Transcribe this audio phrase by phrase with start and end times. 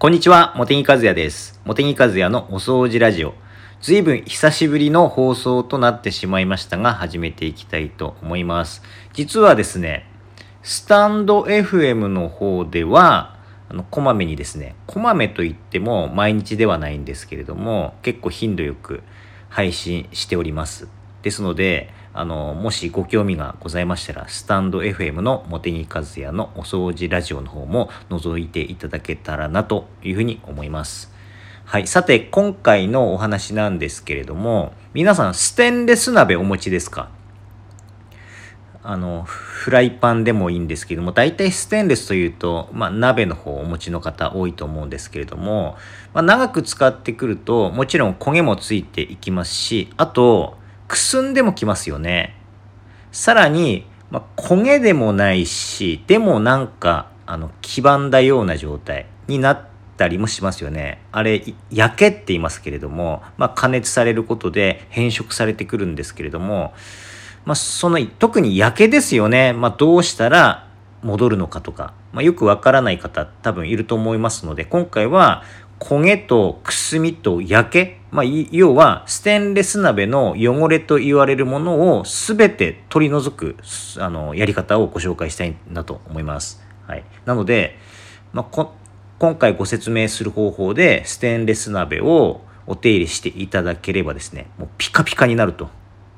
[0.00, 1.60] こんにちは、茂木和也です。
[1.64, 3.34] 茂木和也のお掃除ラジオ。
[3.80, 8.80] ずいぶん久しぶりの放送となってしまいましたが、始めていきたいと思います。
[9.12, 10.08] 実はですね、
[10.62, 19.02] スタンド FM の方では、あの、こまめにですね、こまめといっても毎日ではないんですけれども、結構頻度よく
[19.48, 20.86] 配信しております。
[21.22, 31.12] ですので、あの、もしご興味がございましたら、スタンド FM の茂木和也のお掃除ラジオの方も覗いていただけたらなというふうに思います。
[31.64, 31.86] はい。
[31.86, 37.10] さて、今回のお話なんですけれども、皆さん、ステンレス鍋お持ちですか？
[38.82, 45.76] あの、フライパンでもいいんですけども、大体ステンレスというと、まあ、鍋の方をお持ちの方多いと思うんですけれども、
[46.14, 50.56] まあ、長く使ってくると、もちろん焦げもついていきますし、あと、
[50.88, 52.34] くすんでもきますよね。
[53.12, 59.66] さらに、まあ、焦げでもないし、でもなんか、あの、黄ばんだような状態になっ
[59.98, 61.02] たりもしますよね。
[61.12, 66.72] あれ、焼けって言いますけれども、まあ、加熱されることで変色されてくるんですけれども、
[67.44, 69.52] まあ、その、特に焼けですよね。
[69.52, 70.68] まあ、どうしたら
[71.02, 75.42] 戻るのかとか、まあ、よくわからない方多分いると思いますので、今回は
[75.78, 83.56] 焦げとくすみと焼け、まあ、要はステンレス鍋の汚れと言われるものを全て取り除く
[83.98, 86.62] あのやり方をご紹介したいなと思います。
[86.86, 87.76] はい、なので、
[88.32, 88.68] まあ、
[89.18, 95.70] 今回ご説明する方法でステンレス鍋をお手入れしていただければですね、もうピカピカになると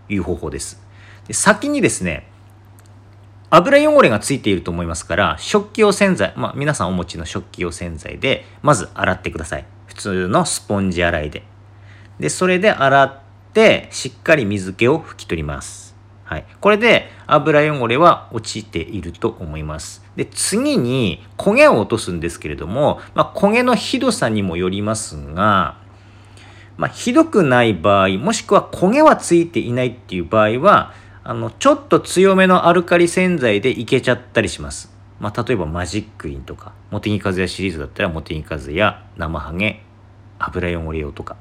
[0.09, 0.83] いう方法です。
[1.27, 2.27] で先にですね、
[3.51, 9.65] 油汚れがついていると思いますから、食器用洗剤、まあ皆さんお持ちの食器用洗剤で、まず洗ってください。
[9.87, 11.43] 普通のスポンジ洗いで。
[12.21, 13.19] で、それで洗っ
[13.53, 15.97] て、しっかり水気を拭き取ります。
[16.25, 16.45] はい。
[16.61, 20.05] これで油汚れは落ちていると思います。
[20.15, 25.77] で、次に焦げを落とすんですけれども、まあ焦げのひどさにもよりますが、
[26.77, 30.95] まあひどくない場合、もしくは焦げはついていないっていう場合は、
[31.31, 34.93] あの、ちょっと強めのアルカリ洗剤でいけちゃったりします。
[35.21, 39.85] まあ、例えばマジックインとか、モテニカズヤシリーズだったらモテニカズヤ、生ハゲ、
[40.41, 41.37] 油汚れ用とか。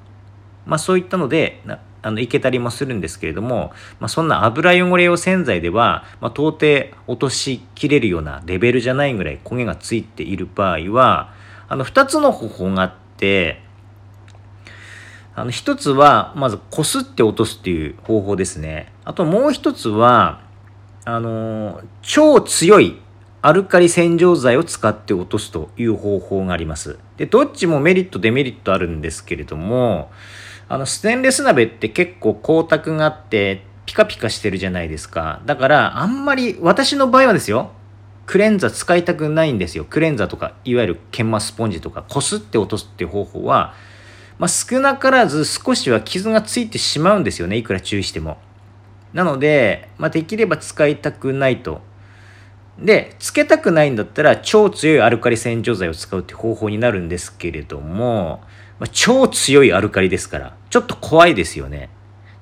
[0.68, 11.34] まあ、そういったので、なあの、いけたりもするんですけれども、まあ、そんな油汚れ用洗剤では、まあ、到底落としきれるようなレベルじゃないぐらい焦げがついている場合は、
[11.68, 13.64] あの、二つの方法があって、
[15.34, 18.92] あの、一つは、まず、こすって落とすっていう方法ですね。
[19.10, 20.40] あともう一つは、
[21.04, 23.02] あの、超強い
[23.42, 27.00] アルカリ洗浄剤を使って落とすという方法があります。
[27.18, 30.12] で、どっちもメリット、デメリットあるんですけれども、
[30.68, 35.42] あの、ステンレス鍋って結構光沢があって、ピカピカしてるじゃないですか。
[35.48, 37.72] だから、あんまり、私の場合はですよ、
[38.28, 39.86] クレンザー使いたくないんですよ。
[39.90, 43.74] クレンザーとか、いわゆる研磨スポンジとか、こすって落とすっていう方法は、
[44.38, 47.58] まあ、少なからず少しは傷がついてしまうんですよね。
[47.58, 48.38] いくら注意しても。
[49.14, 51.82] なので、まあ、できれば使いたくないと。
[52.78, 58.42] で、つけたくないんだったら超強いアルカリ洗浄剤を使うって方法になるんですけれども、
[58.80, 61.90] まあ、超強いアルカリですから、ちょっと怖いですよね。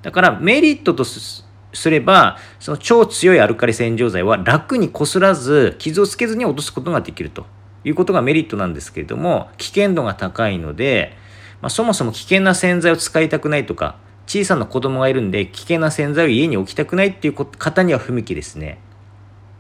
[0.04, 1.44] だからメリットとす
[1.86, 7.46] れば、その超強いアルカリ洗浄剤は楽にこすらず、傷をつけずに落とすことができると
[7.84, 11.18] いうことがメリットなんですけれども、危険度が高いので、
[11.62, 13.96] まあ、そもそも危険な洗剤を使いたくないとか、
[14.28, 18.80] 小さな子供がいるんで危険な洗剤を家に置きたくないっていう方には不向きですね。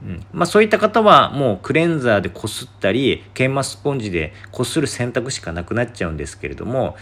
[0.03, 0.25] うん。
[0.31, 6.95] まあそういった方はもうクレンザーでこすったり、研磨スポンジでこする選択しかなくなっちゃうんですけれども、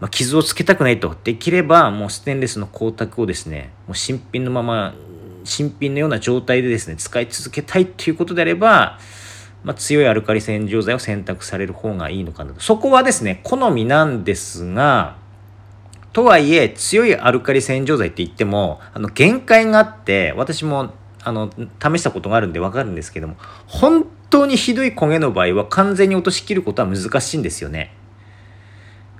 [0.00, 1.14] まあ、傷をつけたくないと。
[1.24, 4.94] できればもうステンレスの光沢をですね、もう新品のまま、
[5.44, 8.98] 新品のような状態でですね、使い続けたいっていうことであれば、
[9.62, 12.60] まあ、強いアルカリ洗浄剤を選択される方がいいのかなと。
[12.60, 15.16] そこはですね、好みなんですが、
[16.14, 20.94] とはいえ、強いアルカリ洗浄剤って言っても、あの、限界があって、私も、
[21.24, 21.50] あの、
[21.82, 23.34] 試したことがあるんでわかるんですけども、
[23.66, 27.92] 本当にひどい焦げの場合は完全に落としきることは難しいんですよね。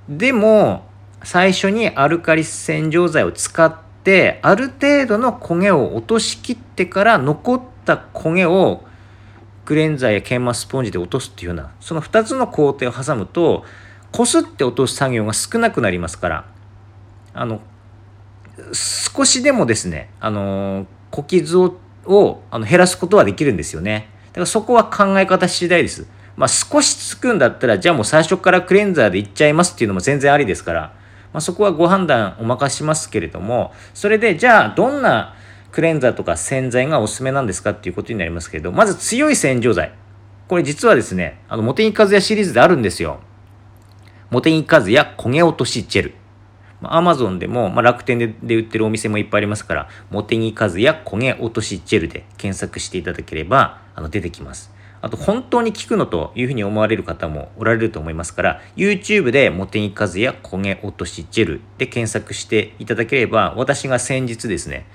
[0.08, 0.86] でも、
[1.24, 8.84] 最初にアルカリ洗浄剤を使って、ある程度の焦げを落としきってから残った焦げを
[9.64, 13.64] クレンザーや研磨スポンジで落とすっていうような、その2つの工程を挟むと、
[14.12, 16.53] こすって落とす作業が少なくなりますから、
[17.34, 17.60] あの、
[18.72, 21.76] 少しでもですね、あの、小傷を
[22.06, 24.10] をあの減らすことはできるんですよね。
[24.28, 26.06] だからそこは考え方次第です。
[26.36, 30.80] まあ少しつくんだったら、じゃあもう最初からクレンザーでいっちゃいますっていうのも全然ありですから、
[31.32, 35.34] まあそこはご判断お任せしますけれども、それでじゃあどんな
[35.72, 39.92] クレンザーとか洗剤がおすすめなんですかっていうことになりますけれど、まず強い洗浄剤。
[40.48, 43.20] これ実はですね、あの、モテニカズヤシリーズであるんですよ。
[44.30, 46.14] 茂木和也焦げ落としジェル。
[46.84, 54.72] ま、アマゾンでも、まあ、楽天でで売ってるお店もいっぱいありますから、茂木和也焦げ落としジェルで検索していただければ、あの、出てきます。
[55.00, 64.86] あと、本当に効くのというふうに思われる方もおられると思いますから、YouTube で茂木和也焦げ落としジェルで検索していただければ、私が先日ですね、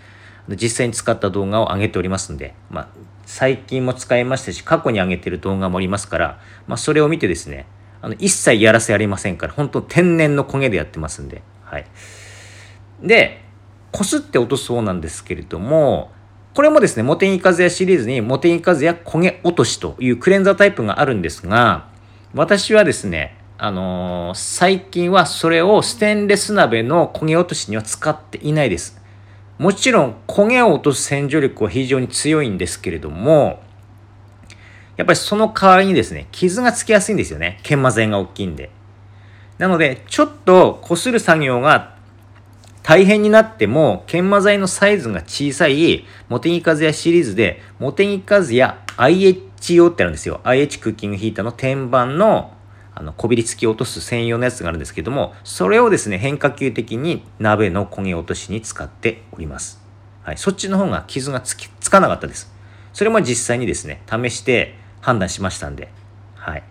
[0.55, 2.87] 実際に使った動画を上げておりますんで、まあ、
[3.27, 7.67] 最近も使いましたし、過去に上げてる動画もありますから、まあ、それを見てですね、
[8.01, 11.85] あの、一切やらせありませんから、本当天然の焦げでやってますんで、はい。
[13.01, 13.41] で、
[13.91, 16.11] こすって落とすそうなんですけれども、
[16.55, 21.87] これもですね、モテギカズヤシリーズにモテギカズヤ焦げ落としというクレンザータイプがあるんですが、
[22.33, 28.99] 私はですね、あのー、最近はそれをステンレス鍋の焦げ落としには使っていないです。
[29.57, 33.61] もちろん焦げを落とす洗浄力は非常に強いんですけれども、
[34.95, 37.59] やっぱりその代わりにですね、傷がつきやすいんですよね。
[37.63, 38.69] 研磨剤が大きいんで。
[39.59, 41.95] なので、ちょっと擦る作業が
[42.81, 50.39] 大変になっても、研磨剤のサイズが小さい、モテギカズヤシリーズで、モテギカズヤ IHO ってあるんですよ。
[50.43, 52.53] IH クッキングヒーターの天板の、
[52.95, 59.83] あの、こびりつき落とす専用のやつがあるんですけども、それをですね、変化球的に鍋の焦げ落としに使っております。
[60.23, 60.37] はい。
[60.37, 62.51] そっちの方が傷がつき、つかなかったです。
[62.93, 65.89] それも実際にですね、試して判断しましたんで。
[66.35, 66.63] はい。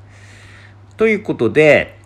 [0.96, 1.98] ということで、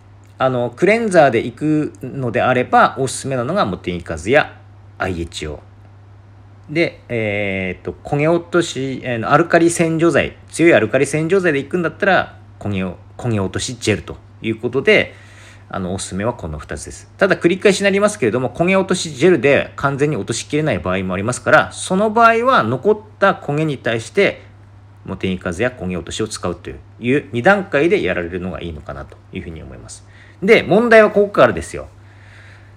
[0.43, 4.59] あの、クレンザーで行くのであれば、おすすめなのがモテニカズや
[4.97, 5.61] IHO。
[6.69, 15.13] で、えっ、と、焦げ落とし、え、アルカリ洗浄剤、強いアルカリ洗浄剤で行くんだったら、焦げ焦げ落としジェルということで、
[15.69, 17.09] あの、おすすめはこの2つです。
[17.17, 24.41] ただ、繰り返しになりますけれども、焦げ落としジェルで完全に落としきれない場合もありますから、その場合は残った焦げに対して、
[25.05, 26.77] モテニカズや焦げ落としを使うという
[27.31, 30.05] 2段階でやられるのがいいのかなというふうに思います。
[30.43, 31.87] で、問題はここからですよ。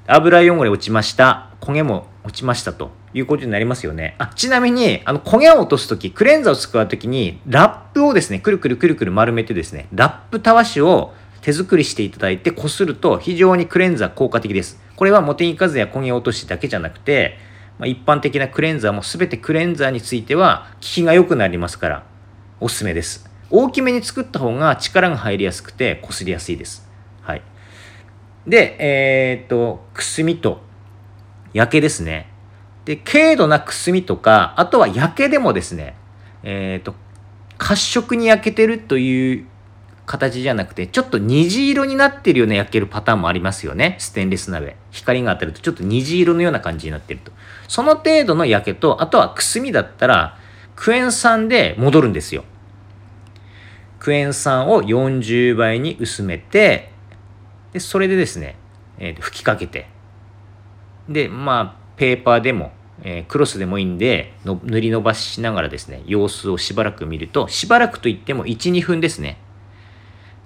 [0.07, 1.51] 油汚れ落ちました。
[1.61, 4.15] 焦げも落ちましたということになりますよね。
[4.19, 11.13] あ、ちなみに、あの、焦げを落とすとき、クレンザーを使うときに、ラップをですね、くるくるくるくる丸めてですね、ラップたわしを
[11.47, 14.81] 手作りしていただいてこすると非常にクレンザー効果的です。
[14.97, 17.39] これはモテギカズや焦げ落としだけじゃなくて、
[17.79, 22.05] まあ、一般的なクレンザーも全てクレンザーについては効きが良くなりますから、
[22.59, 23.31] おすすめです。
[23.51, 26.86] 大きめに作った方が力が入りやすくてこすりやすいです。
[28.47, 30.61] で、えー、っと、くすみと
[31.53, 32.31] 焼けですね。
[32.85, 35.97] で、軽度なくすみとか、あとは焼けでもですね、
[36.43, 36.95] えー、っと、
[37.59, 39.47] 褐色に焼けてるという
[40.07, 43.97] 形じゃなくて、ちょっと虹色になってるような焼けるパターンもありますよね。
[43.99, 44.77] ステンレス鍋。
[44.93, 47.33] 光が当たるとちょっと虹色のような感じになってると。
[47.67, 50.39] その程度の焼けと、あとはくすみだったら、
[50.77, 52.45] クエン酸で戻るんですよ。
[53.99, 56.93] クエン酸を40倍に薄めて、
[57.77, 58.57] で、それでですね、
[58.99, 59.87] えー、吹きかけて、
[61.11, 69.37] で、まあ、ペーパーでも、えー、クロスでもいいんでの、塗り伸ばしながらですね、様子をしばらく見ると、しばらくといっても1、2分ですね。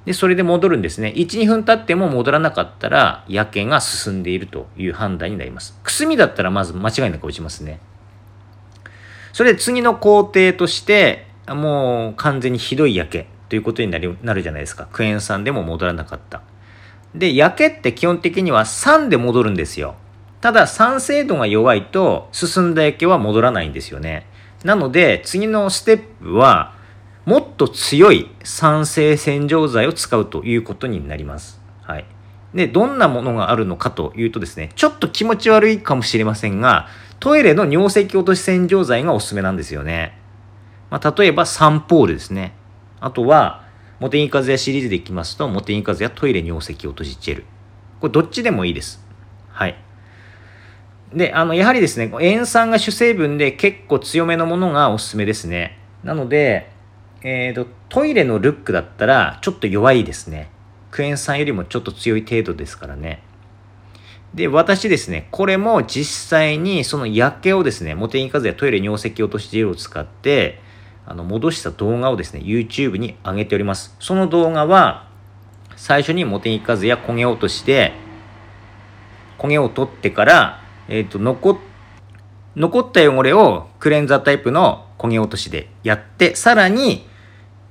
[0.06, 1.12] で、それで戻るんですね。
[1.14, 5.78] 1、2分経っても戻らなかったら、やけが進んでいるという判断になります。
[5.84, 7.78] くすみだったらまず間違いなく落ちますね。
[9.32, 14.88] それで次の工程として、もう完全にひどいやけということになりなるじゃないですか。
[14.92, 16.42] クエン酸でも戻らなかった。
[17.14, 19.96] で、焼けって基本的には酸で戻るんですよ。
[20.40, 24.26] ただ酸性度が弱いと進んだ焼けは戻らないんですよね。
[24.64, 26.74] なので次のステップは
[27.26, 31.60] もっと強い酸性洗浄剤を使うということになります。
[31.82, 32.06] はい。
[32.54, 36.88] で、どんなものがあるのかというとですね、ちょっと気持ち悪いかもしれませんが、
[37.20, 40.18] トイレの尿石落とし洗浄剤がおすすめなんですよね。
[40.90, 42.54] まあ、例えばサンポールですね。
[43.00, 43.64] あとは、
[44.00, 47.44] モテニカズヤシリーズでいきますと、モテニカズヤトイレ尿石落としジェル。
[48.00, 49.04] これどっちでもいいです。
[49.50, 49.76] はい。
[51.12, 55.78] で、あの、やはりですね、塩酸が主成分で結構強めのものがおすすめですね。
[56.02, 56.70] なので、
[57.22, 60.50] えっ、ー、と、トイレのルックだったらちょっと弱いですね。
[60.90, 63.22] クエン酸よりもちょっと強い程度ですからね。
[64.32, 70.60] で、私ですね、これも実際にその焼けをですね、モテニカズヤトイレ尿石落としジェルを使って、
[71.06, 73.96] あの戻した動画をですね、YouTube に上げております。
[73.98, 75.08] その動画は、
[75.76, 77.92] 最初に茂木数や焦げ落として、
[79.38, 81.58] 焦げを取ってから、えっ、ー、と、残、
[82.54, 87.08] 残った汚れをクレンザータイプの焦げ落としでやって、さらに、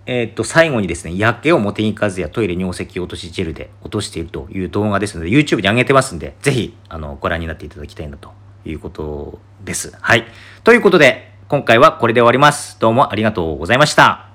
[0.07, 8.31] えっ、ー、と、最後にですね、焼けを茂木数やトイレ尿石落としジェルで落としているという動画ですので、YouTube に上げてますんで、ぜひ、あの、ご覧になっていただきたいなと
[8.65, 9.95] いうことです。
[10.01, 10.25] はい。
[10.63, 12.79] ということで、今回はこれで終わります。
[12.79, 14.28] どうもありがとうございました。